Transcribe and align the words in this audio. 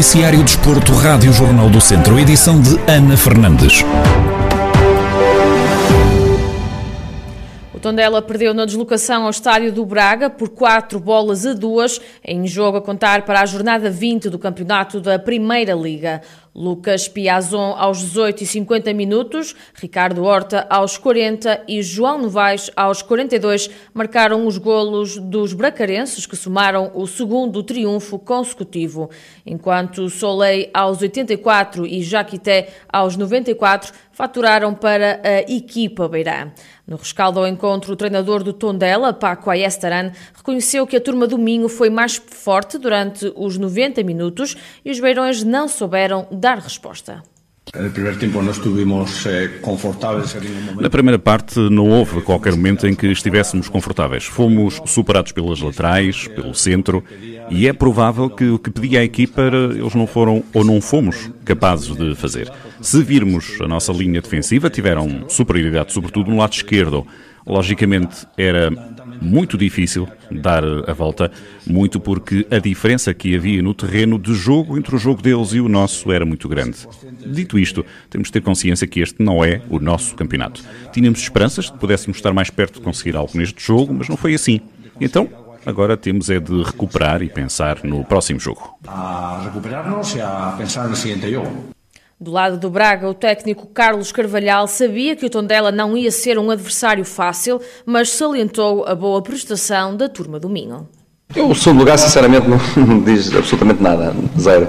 Noticiário 0.00 0.42
Desporto, 0.42 0.92
Rádio 0.92 1.32
Jornal 1.32 1.68
do 1.68 1.80
Centro, 1.80 2.18
edição 2.18 2.60
de 2.60 2.70
Ana 2.90 3.16
Fernandes. 3.16 3.84
O 7.74 7.78
Tondela 7.78 8.20
perdeu 8.20 8.52
na 8.52 8.64
deslocação 8.64 9.24
ao 9.24 9.30
estádio 9.30 9.72
do 9.72 9.84
Braga 9.86 10.28
por 10.28 10.48
4 10.50 10.98
bolas 11.00 11.46
a 11.46 11.54
2, 11.54 12.00
em 12.24 12.46
jogo 12.46 12.78
a 12.78 12.82
contar 12.82 13.22
para 13.22 13.40
a 13.40 13.46
jornada 13.46 13.90
20 13.90 14.28
do 14.30 14.38
campeonato 14.38 15.00
da 15.00 15.18
Primeira 15.18 15.74
Liga. 15.74 16.22
Lucas 16.54 17.08
Piazon 17.08 17.74
aos 17.76 17.98
18 17.98 18.42
e 18.42 18.46
50 18.46 18.92
minutos, 18.92 19.54
Ricardo 19.74 20.24
Horta 20.24 20.66
aos 20.68 20.98
40 20.98 21.64
e 21.68 21.82
João 21.82 22.18
Novaes 22.18 22.70
aos 22.74 23.02
42 23.02 23.70
marcaram 23.94 24.46
os 24.46 24.58
golos 24.58 25.16
dos 25.16 25.52
bracarenses 25.52 26.26
que 26.26 26.36
somaram 26.36 26.90
o 26.94 27.06
segundo 27.06 27.62
triunfo 27.62 28.18
consecutivo, 28.18 29.10
enquanto 29.46 30.10
Soleil 30.10 30.68
aos 30.74 31.00
84 31.00 31.86
e 31.86 32.02
Jaquité 32.02 32.68
aos 32.92 33.16
94 33.16 33.92
faturaram 34.12 34.74
para 34.74 35.20
a 35.24 35.40
equipa 35.50 36.08
beirã. 36.08 36.50
No 36.90 36.96
rescaldo 36.96 37.38
ao 37.38 37.46
encontro, 37.46 37.92
o 37.92 37.96
treinador 37.96 38.42
do 38.42 38.52
Tondela, 38.52 39.12
Paco 39.12 39.48
Ayestaran, 39.48 40.10
reconheceu 40.34 40.84
que 40.88 40.96
a 40.96 41.00
turma 41.00 41.24
do 41.24 41.38
Minho 41.38 41.68
foi 41.68 41.88
mais 41.88 42.16
forte 42.16 42.78
durante 42.78 43.32
os 43.36 43.56
90 43.56 44.02
minutos 44.02 44.56
e 44.84 44.90
os 44.90 44.98
beirões 44.98 45.44
não 45.44 45.68
souberam 45.68 46.26
dar 46.32 46.58
resposta. 46.58 47.22
Na 50.80 50.90
primeira 50.90 51.18
parte 51.20 51.60
não 51.70 51.88
houve 51.88 52.20
qualquer 52.22 52.56
momento 52.56 52.88
em 52.88 52.94
que 52.96 53.06
estivéssemos 53.06 53.68
confortáveis. 53.68 54.24
Fomos 54.24 54.82
superados 54.86 55.30
pelas 55.30 55.60
laterais, 55.60 56.26
pelo 56.26 56.52
centro, 56.52 57.04
e 57.50 57.66
é 57.66 57.72
provável 57.72 58.30
que 58.30 58.48
o 58.48 58.58
que 58.58 58.70
pedia 58.70 59.00
a 59.00 59.04
equipa 59.04 59.42
eles 59.42 59.94
não 59.94 60.06
foram 60.06 60.42
ou 60.54 60.64
não 60.64 60.80
fomos 60.80 61.30
capazes 61.44 61.94
de 61.96 62.14
fazer. 62.14 62.50
Se 62.80 63.02
virmos 63.02 63.60
a 63.60 63.68
nossa 63.68 63.92
linha 63.92 64.20
defensiva, 64.20 64.70
tiveram 64.70 65.28
superioridade, 65.28 65.92
sobretudo 65.92 66.30
no 66.30 66.36
lado 66.38 66.52
esquerdo. 66.52 67.06
Logicamente 67.46 68.26
era 68.36 68.70
muito 69.20 69.58
difícil 69.58 70.06
dar 70.30 70.62
a 70.64 70.92
volta, 70.92 71.32
muito 71.66 71.98
porque 71.98 72.46
a 72.50 72.58
diferença 72.58 73.12
que 73.12 73.34
havia 73.34 73.62
no 73.62 73.74
terreno 73.74 74.18
de 74.18 74.34
jogo 74.34 74.78
entre 74.78 74.94
o 74.94 74.98
jogo 74.98 75.20
deles 75.22 75.52
e 75.52 75.60
o 75.60 75.68
nosso 75.68 76.12
era 76.12 76.24
muito 76.24 76.48
grande. 76.48 76.86
Dito 77.26 77.58
isto, 77.58 77.84
temos 78.08 78.28
de 78.28 78.32
ter 78.32 78.42
consciência 78.42 78.86
que 78.86 79.00
este 79.00 79.22
não 79.22 79.44
é 79.44 79.62
o 79.68 79.80
nosso 79.80 80.14
campeonato. 80.14 80.62
Tínhamos 80.92 81.20
esperanças 81.20 81.66
de 81.66 81.72
que 81.72 81.78
pudéssemos 81.78 82.18
estar 82.18 82.32
mais 82.32 82.50
perto 82.50 82.74
de 82.74 82.82
conseguir 82.82 83.16
algo 83.16 83.36
neste 83.36 83.62
jogo, 83.62 83.92
mas 83.92 84.08
não 84.08 84.16
foi 84.16 84.34
assim. 84.34 84.60
Então, 85.00 85.28
agora 85.64 85.96
temos 85.96 86.30
é 86.30 86.38
de 86.40 86.62
recuperar 86.62 87.22
e 87.22 87.28
pensar 87.28 87.84
no 87.84 88.04
próximo 88.04 88.40
jogo. 88.40 88.78
A 88.86 89.42
recuperar-nos 89.44 90.14
e 90.14 90.20
a 90.20 90.54
pensar 90.56 90.88
no 90.88 90.96
seguinte 90.96 91.30
jogo. 91.30 91.70
Do 92.20 92.30
lado 92.30 92.58
do 92.58 92.68
Braga, 92.68 93.08
o 93.08 93.14
técnico 93.14 93.66
Carlos 93.68 94.12
Carvalhal 94.12 94.66
sabia 94.66 95.16
que 95.16 95.24
o 95.24 95.30
Tondela 95.30 95.72
não 95.72 95.96
ia 95.96 96.10
ser 96.10 96.38
um 96.38 96.50
adversário 96.50 97.04
fácil, 97.04 97.60
mas 97.86 98.10
salientou 98.10 98.84
a 98.86 98.94
boa 98.94 99.22
prestação 99.22 99.96
da 99.96 100.06
turma 100.06 100.38
do 100.38 100.48
Minho. 100.48 100.86
O 101.36 101.54
segundo 101.54 101.78
lugar, 101.78 101.96
sinceramente, 101.98 102.46
não 102.46 102.58
diz 103.04 103.34
absolutamente 103.34 103.82
nada, 103.82 104.12
zero. 104.38 104.68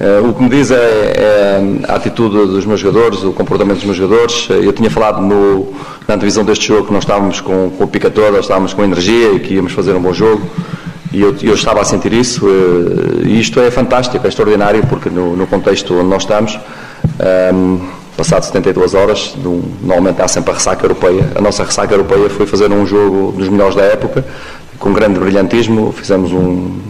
Uh, 0.00 0.30
o 0.30 0.32
que 0.32 0.42
me 0.42 0.48
diz 0.48 0.70
é, 0.70 0.76
é, 0.76 1.62
a 1.86 1.96
atitude 1.96 2.34
dos 2.34 2.64
meus 2.64 2.80
jogadores, 2.80 3.22
o 3.22 3.32
comportamento 3.34 3.76
dos 3.76 3.84
meus 3.84 3.98
jogadores. 3.98 4.48
Eu 4.48 4.72
tinha 4.72 4.90
falado 4.90 5.20
no, 5.20 5.74
na 6.08 6.14
antevisão 6.14 6.42
deste 6.42 6.68
jogo 6.68 6.86
que 6.86 6.92
nós 6.92 7.02
estávamos 7.02 7.42
com, 7.42 7.70
com 7.76 7.84
o 7.84 7.86
pica 7.86 8.08
toda, 8.08 8.38
estávamos 8.38 8.72
com 8.72 8.82
energia 8.82 9.32
e 9.32 9.40
que 9.40 9.54
íamos 9.54 9.72
fazer 9.72 9.92
um 9.92 10.00
bom 10.00 10.14
jogo. 10.14 10.40
E 11.12 11.20
eu, 11.20 11.36
eu, 11.42 11.52
estava 11.52 11.82
a 11.82 11.84
sentir 11.84 12.14
isso, 12.14 12.46
uh, 12.46 13.26
e 13.26 13.38
isto 13.38 13.60
é 13.60 13.70
fantástico, 13.70 14.24
é 14.24 14.28
extraordinário, 14.28 14.86
porque 14.86 15.10
no, 15.10 15.36
no 15.36 15.46
contexto 15.46 15.92
onde 15.92 16.08
nós 16.08 16.22
estamos, 16.22 16.58
um, 17.52 17.80
passado 18.16 18.44
72 18.44 18.94
horas, 18.94 19.36
normalmente 19.82 20.22
há 20.22 20.28
sempre 20.28 20.52
a 20.52 20.54
ressaca 20.54 20.82
europeia. 20.82 21.30
A 21.34 21.42
nossa 21.42 21.62
ressaca 21.62 21.92
europeia 21.92 22.30
foi 22.30 22.46
fazer 22.46 22.72
um 22.72 22.86
jogo 22.86 23.32
dos 23.36 23.50
melhores 23.50 23.74
da 23.74 23.82
época, 23.82 24.24
com 24.78 24.94
grande 24.94 25.20
brilhantismo. 25.20 25.92
Fizemos 25.92 26.32
um 26.32 26.89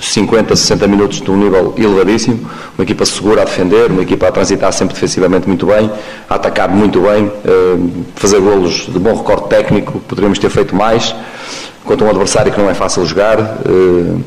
50, 0.00 0.54
60 0.54 0.86
minutos 0.86 1.20
de 1.20 1.30
um 1.30 1.36
nível 1.36 1.74
elevadíssimo. 1.76 2.48
Uma 2.76 2.84
equipa 2.84 3.04
segura 3.04 3.42
a 3.42 3.44
defender, 3.44 3.90
uma 3.90 4.02
equipa 4.02 4.28
a 4.28 4.32
transitar 4.32 4.72
sempre 4.72 4.94
defensivamente 4.94 5.46
muito 5.46 5.66
bem, 5.66 5.90
a 6.28 6.34
atacar 6.34 6.68
muito 6.68 7.00
bem, 7.00 7.26
uh, 7.26 8.04
fazer 8.16 8.40
golos 8.40 8.86
de 8.86 8.98
bom 8.98 9.14
recorde 9.14 9.48
técnico. 9.48 10.00
Poderíamos 10.00 10.38
ter 10.38 10.50
feito 10.50 10.74
mais. 10.74 11.14
Contra 11.84 12.06
um 12.06 12.10
adversário 12.10 12.52
que 12.52 12.58
não 12.58 12.68
é 12.68 12.74
fácil 12.74 13.04
jogar. 13.06 13.38
Uh, 13.40 14.22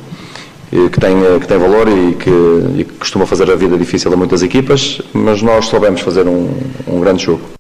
que 0.70 1.00
tem, 1.00 1.16
que 1.40 1.48
tem 1.48 1.58
valor 1.58 1.88
e 1.88 2.16
que, 2.16 2.30
e 2.78 2.84
que, 2.84 2.94
costuma 3.00 3.26
fazer 3.26 3.50
a 3.50 3.56
vida 3.56 3.78
difícil 3.78 4.12
a 4.12 4.18
muitas 4.18 4.44
equipas, 4.44 5.02
mas 5.14 5.42
nós 5.42 5.68
soubemos 5.68 6.02
fazer 6.02 6.28
um, 6.28 6.50
um 6.86 7.00
grande 7.00 7.24
jogo. 7.24 7.57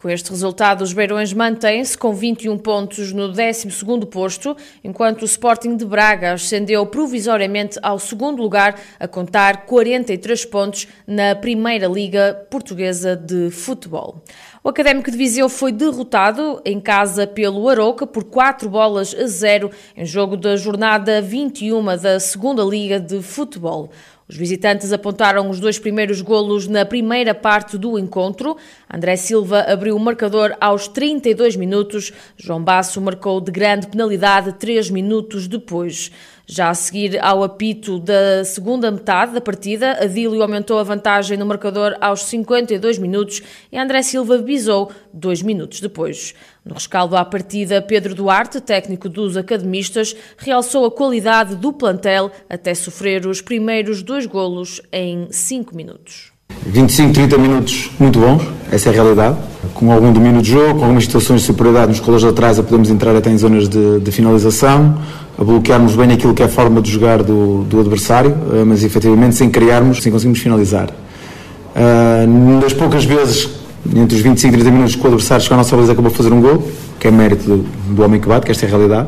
Com 0.00 0.08
este 0.08 0.30
resultado, 0.30 0.82
os 0.82 0.92
Beirões 0.92 1.32
mantêm-se 1.32 1.98
com 1.98 2.14
21 2.14 2.56
pontos 2.58 3.12
no 3.12 3.32
12º 3.32 4.06
posto, 4.06 4.56
enquanto 4.84 5.22
o 5.22 5.24
Sporting 5.24 5.76
de 5.76 5.84
Braga 5.84 6.34
ascendeu 6.34 6.86
provisoriamente 6.86 7.80
ao 7.82 7.98
segundo 7.98 8.40
lugar, 8.40 8.78
a 9.00 9.08
contar 9.08 9.66
43 9.66 10.44
pontos 10.44 10.86
na 11.04 11.34
Primeira 11.34 11.88
Liga 11.88 12.46
Portuguesa 12.48 13.16
de 13.16 13.50
Futebol. 13.50 14.22
O 14.62 14.68
Académico 14.68 15.10
de 15.10 15.16
Viseu 15.16 15.48
foi 15.48 15.72
derrotado 15.72 16.62
em 16.64 16.78
casa 16.78 17.26
pelo 17.26 17.68
Aroca 17.68 18.06
por 18.06 18.22
4 18.22 18.68
bolas 18.68 19.12
a 19.18 19.26
0 19.26 19.68
em 19.96 20.04
jogo 20.04 20.36
da 20.36 20.54
jornada 20.54 21.20
21 21.20 21.84
da 21.96 22.20
Segunda 22.20 22.62
Liga 22.62 23.00
de 23.00 23.20
Futebol. 23.20 23.90
Os 24.28 24.36
visitantes 24.36 24.92
apontaram 24.92 25.48
os 25.48 25.58
dois 25.58 25.78
primeiros 25.78 26.20
golos 26.20 26.68
na 26.68 26.84
primeira 26.84 27.34
parte 27.34 27.78
do 27.78 27.98
encontro. 27.98 28.58
André 28.92 29.16
Silva 29.16 29.60
abriu 29.62 29.96
o 29.96 29.98
marcador 29.98 30.54
aos 30.60 30.86
32 30.86 31.56
minutos. 31.56 32.12
João 32.36 32.62
Basso 32.62 33.00
marcou 33.00 33.40
de 33.40 33.50
grande 33.50 33.86
penalidade 33.86 34.52
três 34.52 34.90
minutos 34.90 35.48
depois. 35.48 36.12
Já 36.50 36.70
a 36.70 36.74
seguir 36.74 37.22
ao 37.22 37.44
apito 37.44 37.98
da 37.98 38.42
segunda 38.42 38.90
metade 38.90 39.34
da 39.34 39.40
partida, 39.40 40.02
Adílio 40.02 40.40
aumentou 40.40 40.78
a 40.78 40.82
vantagem 40.82 41.36
no 41.36 41.44
marcador 41.44 41.94
aos 42.00 42.22
52 42.22 42.96
minutos 42.96 43.42
e 43.70 43.78
André 43.78 44.00
Silva 44.00 44.38
bisou 44.38 44.90
dois 45.12 45.42
minutos 45.42 45.78
depois. 45.82 46.34
No 46.64 46.72
rescaldo 46.72 47.18
à 47.18 47.24
partida, 47.24 47.82
Pedro 47.82 48.14
Duarte, 48.14 48.62
técnico 48.62 49.10
dos 49.10 49.36
academistas, 49.36 50.16
realçou 50.38 50.86
a 50.86 50.90
qualidade 50.90 51.54
do 51.54 51.70
plantel 51.70 52.30
até 52.48 52.74
sofrer 52.74 53.26
os 53.26 53.42
primeiros 53.42 54.02
dois 54.02 54.24
golos 54.24 54.80
em 54.90 55.28
cinco 55.30 55.76
minutos. 55.76 56.32
25, 56.64 57.12
30 57.12 57.36
minutos 57.36 57.90
muito 58.00 58.18
bons, 58.18 58.42
essa 58.72 58.88
é 58.88 58.92
a 58.92 58.94
realidade. 58.94 59.38
Com 59.78 59.92
algum 59.92 60.12
domínio 60.12 60.42
de 60.42 60.50
jogo, 60.50 60.74
com 60.74 60.80
algumas 60.80 61.04
situações 61.04 61.42
de 61.42 61.46
superioridade 61.46 61.92
nos 61.92 62.00
colos 62.00 62.24
atrás, 62.24 62.58
a 62.58 62.64
podemos 62.64 62.90
entrar 62.90 63.14
até 63.14 63.30
em 63.30 63.38
zonas 63.38 63.68
de, 63.68 64.00
de, 64.00 64.10
finalização, 64.10 64.98
a 65.38 65.44
bloquearmos 65.44 65.94
bem 65.94 66.10
aquilo 66.10 66.34
que 66.34 66.42
é 66.42 66.46
a 66.46 66.48
forma 66.48 66.82
de 66.82 66.90
jogar 66.90 67.22
do, 67.22 67.62
do 67.62 67.78
adversário, 67.78 68.36
eh, 68.54 68.64
mas 68.66 68.82
efetivamente 68.82 69.36
sem 69.36 69.48
criarmos, 69.48 70.02
sem 70.02 70.10
conseguirmos 70.10 70.40
finalizar. 70.40 70.90
Uh, 70.90 72.60
das 72.60 72.72
poucas 72.72 73.04
vezes, 73.04 73.50
entre 73.94 74.16
os 74.16 74.20
25 74.20 74.52
e 74.52 74.56
30 74.58 74.70
minutos 74.72 74.96
que 74.96 75.04
o 75.04 75.06
adversário 75.06 75.44
chegou 75.44 75.54
à 75.54 75.58
nossa 75.58 75.76
baliza 75.76 75.92
acabou 75.92 76.10
a 76.10 76.14
fazer 76.14 76.32
um 76.32 76.40
gol, 76.40 76.68
que 76.98 77.06
é 77.06 77.12
mérito 77.12 77.44
do, 77.44 77.64
do 77.94 78.02
homem 78.02 78.20
que 78.20 78.26
bate, 78.26 78.46
que 78.46 78.50
esta 78.50 78.66
é 78.66 78.68
a 78.68 78.70
realidade. 78.70 79.06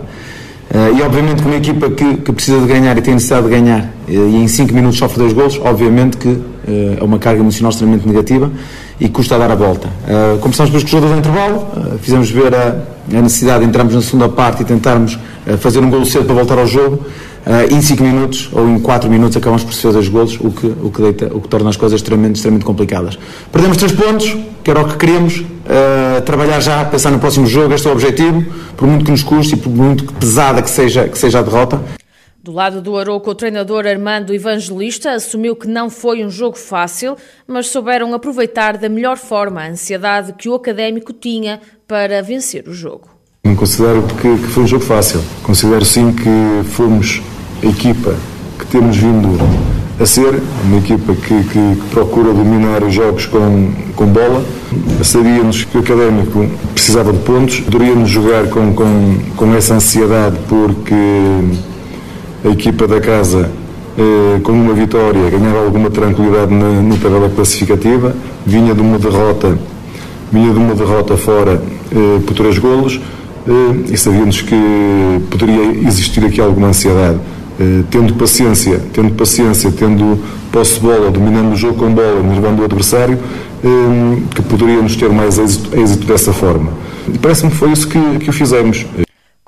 Uh, 0.72 0.96
e 0.96 1.02
obviamente 1.02 1.42
que 1.42 1.48
uma 1.48 1.56
equipa 1.56 1.90
que, 1.90 2.18
que, 2.18 2.32
precisa 2.32 2.60
de 2.60 2.66
ganhar 2.68 2.96
e 2.96 3.02
tem 3.02 3.14
necessidade 3.14 3.48
de 3.48 3.50
ganhar 3.50 3.92
e 4.06 4.14
em 4.16 4.46
5 4.46 4.72
minutos 4.72 4.98
sofre 4.98 5.18
dois 5.18 5.32
golos, 5.32 5.58
obviamente 5.64 6.16
que 6.16 6.28
é 6.98 7.04
uma 7.04 7.18
carga 7.18 7.40
emocional 7.40 7.70
extremamente 7.70 8.06
negativa 8.06 8.50
e 8.98 9.08
custa 9.08 9.38
dar 9.38 9.50
a 9.50 9.54
volta. 9.54 9.88
Uh, 9.88 10.38
começámos 10.38 10.70
pelos 10.70 10.88
jogadores 10.88 11.14
do 11.14 11.18
intervalo, 11.18 11.66
fizemos 12.00 12.30
ver 12.30 12.54
a, 12.54 12.76
a, 13.12 13.22
necessidade 13.22 13.60
de 13.60 13.68
entrarmos 13.68 13.94
na 13.94 14.02
segunda 14.02 14.28
parte 14.28 14.62
e 14.62 14.64
tentarmos 14.64 15.18
fazer 15.58 15.80
um 15.80 15.90
golo 15.90 16.04
cedo 16.04 16.26
para 16.26 16.34
voltar 16.34 16.58
ao 16.58 16.66
jogo. 16.66 17.04
em 17.70 17.80
5 17.80 18.02
minutos 18.02 18.50
ou 18.52 18.68
em 18.68 18.78
4 18.78 19.08
minutos 19.08 19.36
acabamos 19.36 19.64
por 19.64 19.72
sofrer 19.72 19.94
dois 19.94 20.08
golos, 20.08 20.38
o 20.38 20.50
que, 20.50 20.66
o, 20.66 20.90
que 20.90 21.02
deita, 21.02 21.30
o 21.34 21.40
que 21.40 21.48
torna 21.48 21.70
as 21.70 21.76
coisas 21.76 21.98
extremamente, 21.98 22.36
extremamente 22.36 22.66
complicadas. 22.66 23.18
Perdemos 23.50 23.78
3 23.78 23.92
pontos, 23.92 24.36
que 24.62 24.70
era 24.70 24.80
o 24.82 24.88
que 24.88 24.96
queríamos, 24.98 25.42
trabalhar 26.24 26.60
já, 26.60 26.84
pensar 26.84 27.10
no 27.10 27.18
próximo 27.18 27.46
jogo, 27.46 27.72
este 27.72 27.86
é 27.86 27.90
o 27.90 27.94
objetivo, 27.94 28.44
por 28.76 28.86
muito 28.86 29.04
que 29.04 29.10
nos 29.10 29.22
custe 29.22 29.54
e 29.54 29.56
por 29.56 29.70
muito 29.70 30.04
pesada 30.12 30.60
que 30.60 30.70
seja, 30.70 31.08
que 31.08 31.18
seja 31.18 31.38
a 31.38 31.42
derrota. 31.42 31.80
Do 32.42 32.52
lado 32.52 32.80
do 32.80 32.96
Arouca, 32.96 33.30
o 33.30 33.34
treinador 33.34 33.86
Armando 33.86 34.32
Evangelista 34.32 35.12
assumiu 35.12 35.54
que 35.54 35.68
não 35.68 35.90
foi 35.90 36.24
um 36.24 36.30
jogo 36.30 36.56
fácil, 36.56 37.14
mas 37.46 37.66
souberam 37.66 38.14
aproveitar 38.14 38.78
da 38.78 38.88
melhor 38.88 39.18
forma 39.18 39.60
a 39.60 39.68
ansiedade 39.68 40.32
que 40.32 40.48
o 40.48 40.54
académico 40.54 41.12
tinha 41.12 41.60
para 41.86 42.22
vencer 42.22 42.66
o 42.66 42.72
jogo. 42.72 43.08
Não 43.44 43.54
considero 43.54 44.02
que, 44.02 44.38
que 44.38 44.48
foi 44.48 44.62
um 44.62 44.66
jogo 44.66 44.82
fácil. 44.82 45.20
Considero 45.42 45.84
sim 45.84 46.14
que 46.14 46.66
fomos 46.70 47.20
a 47.62 47.66
equipa 47.66 48.16
que 48.58 48.66
temos 48.68 48.96
vindo 48.96 49.28
a 50.00 50.06
ser, 50.06 50.40
uma 50.64 50.78
equipa 50.78 51.14
que, 51.14 51.44
que 51.44 51.90
procura 51.90 52.32
dominar 52.32 52.82
os 52.82 52.94
jogos 52.94 53.26
com, 53.26 53.70
com 53.94 54.06
bola. 54.06 54.42
Sabíamos 55.04 55.64
que 55.64 55.76
o 55.76 55.80
Académico 55.80 56.48
precisava 56.72 57.12
de 57.12 57.18
pontos, 57.18 57.60
poderíamos 57.60 58.08
jogar 58.08 58.48
com, 58.48 58.72
com, 58.72 59.18
com 59.36 59.54
essa 59.54 59.74
ansiedade 59.74 60.38
porque 60.48 60.94
a 62.44 62.48
equipa 62.48 62.86
da 62.86 63.00
casa 63.00 63.50
eh, 63.98 64.40
com 64.42 64.52
uma 64.52 64.72
vitória 64.74 65.28
ganhava 65.30 65.64
alguma 65.64 65.90
tranquilidade 65.90 66.52
na, 66.54 66.82
na 66.82 66.96
tabela 66.96 67.28
classificativa, 67.28 68.14
vinha 68.46 68.74
de 68.74 68.80
uma 68.80 68.98
derrota, 68.98 69.58
vinha 70.32 70.52
de 70.52 70.58
uma 70.58 70.74
derrota 70.74 71.16
fora 71.16 71.62
eh, 71.92 72.20
por 72.26 72.34
três 72.34 72.58
golos 72.58 73.00
eh, 73.46 73.92
e 73.92 73.96
sabíamos 73.96 74.42
que 74.42 75.20
poderia 75.30 75.86
existir 75.86 76.24
aqui 76.24 76.40
alguma 76.40 76.68
ansiedade. 76.68 77.18
Eh, 77.60 77.82
tendo 77.90 78.14
paciência, 78.14 78.80
tendo 78.90 79.12
paciência, 79.12 79.70
tendo 79.70 80.18
posse 80.50 80.74
de 80.74 80.80
bola, 80.80 81.10
dominando 81.10 81.52
o 81.52 81.56
jogo 81.56 81.74
com 81.74 81.92
bola, 81.92 82.22
nervando 82.22 82.62
o 82.62 82.64
adversário, 82.64 83.18
eh, 83.62 84.22
que 84.34 84.40
poderíamos 84.40 84.96
ter 84.96 85.10
mais 85.10 85.38
êxito, 85.38 85.78
êxito 85.78 86.06
dessa 86.06 86.32
forma. 86.32 86.72
Parece-me 87.20 87.50
que 87.50 87.56
foi 87.58 87.70
isso 87.72 87.86
que, 87.86 87.98
que 88.18 88.30
o 88.30 88.32
fizemos. 88.32 88.86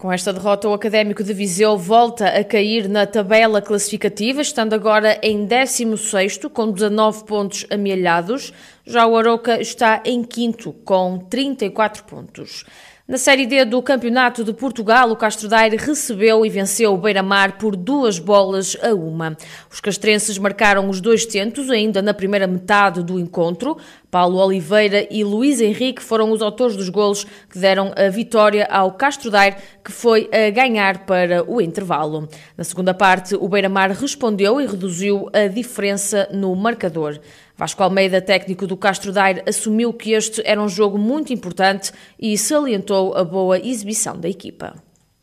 Com 0.02 0.10
esta 0.10 0.32
derrota, 0.32 0.68
o 0.68 0.74
Académico 0.74 1.22
de 1.22 1.32
Viseu 1.32 1.78
volta 1.78 2.26
a 2.26 2.42
cair 2.42 2.88
na 2.88 3.06
tabela 3.06 3.62
classificativa, 3.62 4.42
estando 4.42 4.74
agora 4.74 5.16
em 5.22 5.46
16º, 5.46 6.50
com 6.50 6.72
19 6.72 7.24
pontos 7.24 7.64
amealhados. 7.70 8.52
Já 8.84 9.06
o 9.06 9.16
Aroca 9.16 9.60
está 9.60 10.02
em 10.04 10.24
quinto, 10.24 10.72
com 10.84 11.18
34 11.30 12.02
pontos. 12.02 12.64
Na 13.06 13.18
Série 13.18 13.46
D 13.46 13.64
do 13.64 13.82
Campeonato 13.82 14.42
de 14.42 14.52
Portugal, 14.52 15.10
o 15.10 15.16
Castro 15.16 15.48
Daire 15.48 15.76
recebeu 15.76 16.46
e 16.46 16.48
venceu 16.48 16.94
o 16.94 16.96
Beira-Mar 16.96 17.58
por 17.58 17.76
duas 17.76 18.18
bolas 18.18 18.76
a 18.82 18.94
uma. 18.94 19.36
Os 19.70 19.80
castrenses 19.80 20.38
marcaram 20.38 20.88
os 20.88 21.00
dois 21.00 21.26
tentos 21.26 21.68
ainda 21.68 22.00
na 22.00 22.14
primeira 22.14 22.46
metade 22.46 23.02
do 23.02 23.20
encontro. 23.20 23.76
Paulo 24.12 24.36
Oliveira 24.40 25.08
e 25.10 25.24
Luís 25.24 25.58
Henrique 25.58 26.02
foram 26.02 26.32
os 26.32 26.42
autores 26.42 26.76
dos 26.76 26.90
golos 26.90 27.24
que 27.48 27.58
deram 27.58 27.94
a 27.96 28.10
vitória 28.10 28.68
ao 28.70 28.92
Castro 28.92 29.30
Daire, 29.30 29.56
que 29.82 29.90
foi 29.90 30.28
a 30.30 30.50
ganhar 30.50 31.06
para 31.06 31.42
o 31.50 31.62
intervalo. 31.62 32.28
Na 32.54 32.62
segunda 32.62 32.92
parte, 32.92 33.34
o 33.34 33.48
Beira-Mar 33.48 33.90
respondeu 33.92 34.60
e 34.60 34.66
reduziu 34.66 35.30
a 35.32 35.46
diferença 35.46 36.28
no 36.30 36.54
marcador. 36.54 37.18
Vasco 37.56 37.82
Almeida, 37.82 38.20
técnico 38.20 38.66
do 38.66 38.76
Castro 38.76 39.12
Daire, 39.12 39.44
assumiu 39.48 39.94
que 39.94 40.12
este 40.12 40.42
era 40.44 40.60
um 40.60 40.68
jogo 40.68 40.98
muito 40.98 41.32
importante 41.32 41.90
e 42.20 42.36
salientou 42.36 43.16
a 43.16 43.24
boa 43.24 43.58
exibição 43.58 44.20
da 44.20 44.28
equipa. 44.28 44.74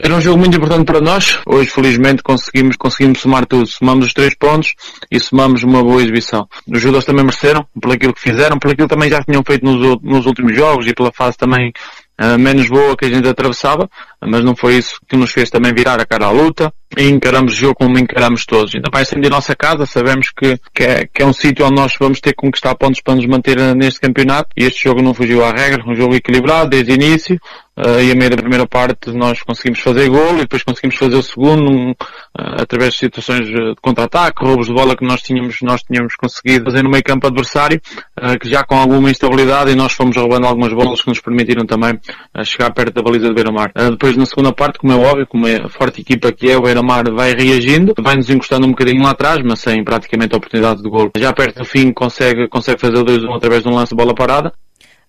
Era 0.01 0.15
um 0.15 0.21
jogo 0.21 0.39
muito 0.39 0.55
importante 0.55 0.85
para 0.85 1.01
nós. 1.01 1.39
Hoje, 1.45 1.69
felizmente, 1.69 2.23
conseguimos, 2.23 2.77
conseguimos 2.77 3.19
somar 3.19 3.45
tudo. 3.45 3.67
Somamos 3.67 4.05
os 4.05 4.13
três 4.13 4.33
pontos 4.33 4.73
e 5.11 5.19
somamos 5.19 5.61
uma 5.61 5.83
boa 5.83 6.01
exibição. 6.01 6.47
Os 6.65 6.81
jogadores 6.81 7.05
também 7.05 7.25
mereceram, 7.25 7.67
por 7.81 7.91
aquilo 7.91 8.13
que 8.13 8.21
fizeram, 8.21 8.57
por 8.57 8.71
aquilo 8.71 8.87
também 8.87 9.09
já 9.09 9.21
tinham 9.21 9.43
feito 9.45 9.65
nos, 9.65 9.99
nos 10.01 10.25
últimos 10.25 10.55
jogos 10.55 10.87
e 10.87 10.93
pela 10.93 11.11
fase 11.11 11.37
também 11.37 11.73
uh, 12.19 12.39
menos 12.39 12.69
boa 12.69 12.95
que 12.95 13.05
a 13.05 13.09
gente 13.09 13.27
atravessava, 13.27 13.89
mas 14.21 14.41
não 14.41 14.55
foi 14.55 14.75
isso 14.77 15.01
que 15.05 15.17
nos 15.17 15.31
fez 15.31 15.49
também 15.49 15.73
virar 15.73 15.99
a 15.99 16.05
cara 16.05 16.27
à 16.27 16.31
luta 16.31 16.73
e 16.97 17.09
encaramos 17.09 17.53
o 17.53 17.55
jogo 17.55 17.75
como 17.75 17.99
encaramos 17.99 18.45
todos. 18.45 18.73
Ainda 18.75 18.89
vai 18.89 19.03
sendo 19.03 19.27
a 19.27 19.29
nossa 19.29 19.53
casa, 19.53 19.85
sabemos 19.85 20.29
que, 20.29 20.57
que 20.73 20.83
é, 20.83 21.07
que 21.13 21.21
é 21.21 21.25
um 21.25 21.33
sítio 21.33 21.65
onde 21.65 21.75
nós 21.75 21.93
vamos 21.99 22.21
ter 22.21 22.29
que 22.29 22.37
conquistar 22.37 22.73
pontos 22.75 23.01
para 23.01 23.15
nos 23.15 23.25
manter 23.25 23.57
neste 23.75 23.99
campeonato 23.99 24.49
e 24.55 24.63
este 24.63 24.85
jogo 24.85 25.01
não 25.01 25.13
fugiu 25.13 25.43
à 25.43 25.51
regra, 25.51 25.83
um 25.85 25.95
jogo 25.95 26.15
equilibrado 26.15 26.69
desde 26.69 26.91
o 26.91 26.95
início 26.95 27.39
uh, 27.79 28.01
e 28.01 28.11
a 28.11 28.15
meia 28.15 28.31
da 28.31 28.37
primeira 28.37 28.67
parte 28.67 29.11
nós 29.11 29.41
conseguimos 29.43 29.79
fazer 29.79 30.09
gol 30.09 30.37
e 30.37 30.39
depois 30.41 30.63
conseguimos 30.63 30.95
fazer 30.95 31.15
o 31.15 31.21
segundo 31.21 31.71
um, 31.71 31.91
uh, 31.91 31.95
através 32.33 32.93
de 32.93 32.99
situações 32.99 33.47
de 33.47 33.75
contra-ataque, 33.81 34.43
roubos 34.43 34.67
de 34.67 34.73
bola 34.73 34.95
que 34.95 35.05
nós 35.05 35.21
tínhamos, 35.21 35.57
nós 35.61 35.81
tínhamos 35.83 36.15
conseguido 36.15 36.65
fazer 36.65 36.83
no 36.83 36.89
meio 36.89 37.03
campo 37.03 37.27
adversário, 37.27 37.79
uh, 38.19 38.39
que 38.39 38.49
já 38.49 38.63
com 38.63 38.75
alguma 38.75 39.11
instabilidade 39.11 39.71
e 39.71 39.75
nós 39.75 39.93
fomos 39.93 40.17
roubando 40.17 40.47
algumas 40.47 40.73
bolas 40.73 41.01
que 41.01 41.09
nos 41.09 41.19
permitiram 41.19 41.65
também 41.65 41.99
chegar 42.43 42.71
perto 42.71 42.93
da 42.93 43.01
baliza 43.01 43.27
do 43.27 43.33
Beira-Mar. 43.33 43.71
depois 43.91 44.15
na 44.15 44.25
segunda 44.25 44.51
parte, 44.51 44.79
como 44.79 44.93
é 44.93 44.95
óbvio, 44.95 45.27
como 45.27 45.47
é 45.47 45.57
a 45.57 45.69
forte 45.69 46.01
equipa 46.01 46.31
que 46.31 46.49
é 46.49 46.57
o 46.57 46.61
Beira 46.61 46.79
Beira-Mar 46.79 47.11
vai 47.11 47.33
reagindo, 47.33 47.93
vai 47.99 48.15
nos 48.15 48.29
encostando 48.29 48.65
um 48.65 48.71
bocadinho 48.71 49.03
lá 49.03 49.11
atrás, 49.11 49.39
mas 49.43 49.59
sem 49.59 49.83
praticamente 49.83 50.33
a 50.33 50.37
oportunidade 50.37 50.81
de 50.81 50.89
gol. 50.89 51.11
Já 51.17 51.33
perto 51.33 51.59
do 51.59 51.65
fim 51.65 51.91
consegue, 51.91 52.47
consegue 52.47 52.79
fazer 52.79 52.97
o 52.97 53.05
2-1 53.05 53.35
através 53.35 53.63
de 53.63 53.69
um 53.69 53.75
lance 53.75 53.89
de 53.89 53.95
bola 53.95 54.15
parada. 54.15 54.53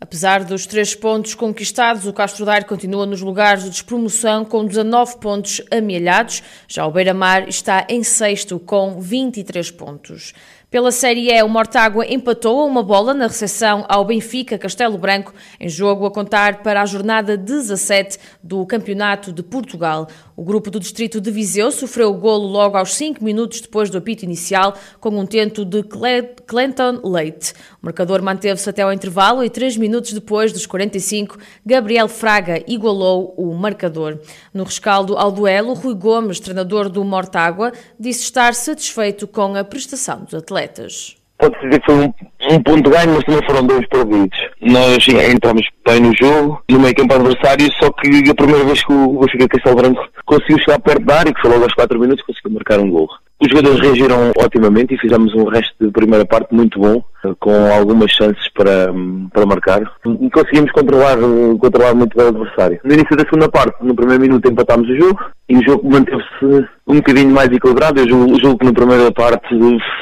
Apesar 0.03 0.45
dos 0.45 0.65
três 0.65 0.95
pontos 0.95 1.35
conquistados, 1.35 2.07
o 2.07 2.13
Castro 2.13 2.47
Daire 2.47 2.65
continua 2.65 3.05
nos 3.05 3.21
lugares 3.21 3.65
de 3.65 3.71
despromoção 3.71 4.47
com 4.47 4.65
19 4.65 5.19
pontos 5.19 5.61
amealhados. 5.71 6.43
Já 6.67 6.87
o 6.87 6.91
Beira-Mar 6.91 7.47
está 7.47 7.87
em 7.87 8.03
sexto 8.03 8.59
com 8.59 8.99
23 8.99 9.71
pontos. 9.73 10.33
Pela 10.71 10.93
Série 10.93 11.33
E, 11.33 11.43
o 11.43 11.49
Mortágua 11.49 12.07
empatou 12.07 12.61
a 12.61 12.65
uma 12.65 12.81
bola 12.81 13.13
na 13.13 13.27
recepção 13.27 13.85
ao 13.89 14.05
Benfica 14.05 14.57
Castelo 14.57 14.97
Branco, 14.97 15.35
em 15.59 15.69
jogo 15.69 16.07
a 16.07 16.13
contar 16.13 16.63
para 16.63 16.81
a 16.81 16.87
jornada 16.87 17.37
17 17.37 18.17
do 18.41 18.65
Campeonato 18.65 19.33
de 19.33 19.43
Portugal. 19.43 20.07
O 20.37 20.45
grupo 20.45 20.71
do 20.71 20.79
Distrito 20.79 21.21
de 21.21 21.29
Viseu 21.29 21.73
sofreu 21.73 22.11
o 22.11 22.15
golo 22.15 22.47
logo 22.47 22.77
aos 22.77 22.95
5 22.95 23.23
minutos 23.23 23.61
depois 23.61 23.91
do 23.91 23.99
apito 23.99 24.25
inicial, 24.25 24.73
com 25.01 25.11
um 25.11 25.27
tento 25.27 25.65
de 25.65 25.83
Clinton 25.83 27.01
Leite. 27.03 27.53
O 27.83 27.87
marcador 27.87 28.23
manteve-se 28.23 28.71
até 28.71 28.83
ao 28.83 28.93
intervalo 28.93 29.43
e 29.43 29.51
3 29.51 29.77
minutos 29.77 30.13
depois 30.13 30.53
dos 30.53 30.67
45, 30.67 31.37
Gabriel 31.67 32.07
Fraga 32.07 32.63
igualou 32.69 33.35
o 33.37 33.53
marcador. 33.55 34.21
No 34.55 34.63
rescaldo 34.63 35.19
ao 35.19 35.33
duelo, 35.33 35.75
Rui 35.75 35.97
Gomes, 35.97 36.39
treinador 36.39 36.89
do 36.89 37.05
Mortágua, 37.05 37.73
disse 37.99 38.23
estar 38.23 38.55
satisfeito 38.55 39.27
com 39.27 39.57
a 39.57 39.65
prestação 39.65 40.23
dos 40.23 40.35
atletas 40.35 40.60
atletas? 40.61 41.20
Pode-se 41.41 41.65
dizer 41.65 41.81
que 41.81 41.87
foi 41.87 41.95
um, 41.95 42.13
um 42.55 42.63
ponto 42.63 42.91
ganho, 42.91 43.15
mas 43.15 43.25
também 43.25 43.47
foram 43.47 43.67
dois 43.67 43.87
perdidos. 43.89 44.39
Nós 44.61 45.09
entramos 45.09 45.67
bem 45.87 46.01
no 46.01 46.15
jogo, 46.15 46.63
no 46.71 46.81
meio 46.81 46.95
campo 46.95 47.15
adversário, 47.15 47.67
só 47.81 47.91
que 47.93 48.31
a 48.31 48.35
primeira 48.35 48.65
vez 48.65 48.85
que 48.85 48.93
o 48.93 49.21
Benfica 49.21 49.49
Castelo 49.49 49.77
Branco 49.77 50.09
conseguiu 50.27 50.59
chegar 50.59 50.79
perto 50.81 51.05
da 51.05 51.21
área, 51.21 51.33
que 51.33 51.41
foi 51.41 51.51
logo 51.51 51.65
aos 51.65 51.75
4 51.75 51.99
minutos, 51.99 52.25
conseguiu 52.27 52.53
marcar 52.53 52.79
um 52.79 52.91
gol. 52.91 53.09
Os 53.43 53.49
jogadores 53.49 53.81
reagiram 53.81 54.33
otimamente 54.37 54.95
e 54.95 54.99
fizemos 54.99 55.35
um 55.35 55.45
resto 55.45 55.75
de 55.81 55.91
primeira 55.91 56.27
parte 56.27 56.55
muito 56.55 56.79
bom, 56.79 57.03
com 57.39 57.73
algumas 57.73 58.11
chances 58.11 58.47
para, 58.53 58.93
para 59.33 59.47
marcar. 59.47 59.81
E 60.21 60.31
conseguimos 60.31 60.71
controlar, 60.73 61.17
controlar 61.59 61.95
muito 61.95 62.15
bem 62.15 62.27
o 62.27 62.29
adversário. 62.29 62.79
No 62.85 62.93
início 62.93 63.17
da 63.17 63.25
segunda 63.25 63.49
parte, 63.49 63.83
no 63.83 63.95
primeiro 63.95 64.21
minuto, 64.21 64.47
empatámos 64.47 64.87
o 64.91 64.95
jogo 64.95 65.19
e 65.49 65.57
o 65.57 65.65
jogo 65.65 65.91
manteve-se 65.91 66.69
um 66.87 66.97
bocadinho 66.97 67.31
mais 67.31 67.49
equilibrado. 67.51 68.01
Eu 68.01 68.09
julgo, 68.09 68.39
julgo 68.39 68.59
que 68.59 68.67
na 68.67 68.75
primeira 68.75 69.11
parte 69.11 69.49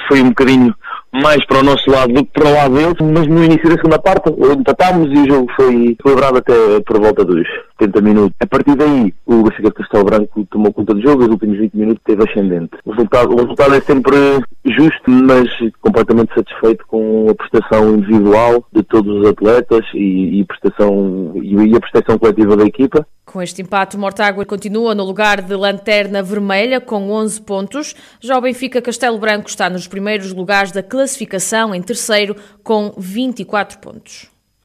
foi 0.08 0.20
um 0.20 0.30
bocadinho 0.30 0.74
mais 1.12 1.44
para 1.46 1.60
o 1.60 1.62
nosso 1.62 1.90
lado 1.90 2.12
do 2.12 2.24
que 2.24 2.32
para 2.32 2.48
o 2.48 2.54
lado 2.54 2.74
deles, 2.74 2.94
mas 3.00 3.26
no 3.26 3.44
início 3.44 3.68
da 3.68 3.76
segunda 3.76 3.98
parte 3.98 4.30
empatámos 4.30 5.08
e 5.10 5.22
o 5.22 5.28
jogo 5.28 5.52
foi 5.56 5.88
equilibrado 5.88 6.38
até 6.38 6.80
por 6.80 7.00
volta 7.00 7.24
dos 7.24 7.46
70 7.80 8.00
minutos. 8.00 8.36
A 8.40 8.46
partir 8.46 8.74
daí, 8.76 9.14
o 9.26 9.48
de 9.48 9.70
Castelo 9.72 10.04
Branco 10.04 10.46
tomou 10.50 10.72
conta 10.72 10.94
do 10.94 11.02
jogo 11.02 11.22
os 11.22 11.28
últimos 11.28 11.58
20 11.58 11.74
minutos 11.74 12.02
teve 12.04 12.22
ascendente. 12.24 12.70
O 12.84 12.90
resultado, 12.90 13.32
o 13.32 13.36
resultado 13.36 13.74
é 13.74 13.80
sempre 13.80 14.16
justo, 14.64 15.10
mas 15.10 15.48
completamente 15.80 16.34
satisfeito 16.34 16.84
com 16.86 17.26
a 17.30 17.34
prestação 17.34 17.94
individual 17.94 18.64
de 18.72 18.82
todos 18.82 19.20
os 19.20 19.28
atletas 19.28 19.84
e, 19.94 20.40
e 20.40 20.44
prestação, 20.44 21.32
e 21.42 21.76
a 21.76 21.80
prestação 21.80 22.18
coletiva 22.18 22.56
da 22.56 22.64
equipa. 22.64 23.06
Com 23.30 23.42
este 23.42 23.60
empate, 23.60 23.94
o 23.94 23.98
Mortágua 23.98 24.46
continua 24.46 24.94
no 24.94 25.04
lugar 25.04 25.42
de 25.42 25.54
lanterna 25.54 26.22
vermelha 26.22 26.80
com 26.80 27.10
11 27.10 27.42
pontos. 27.42 27.94
Já 28.18 28.38
o 28.38 28.40
Benfica 28.40 28.80
Castelo 28.80 29.18
Branco 29.18 29.50
está 29.50 29.68
nos 29.68 29.86
primeiros 29.86 30.32
lugares 30.32 30.72
da 30.72 30.82
classificação 30.82 31.74
em 31.74 31.82
terceiro 31.82 32.34
com 32.64 32.94
24 32.96 33.80
pontos. 33.80 34.37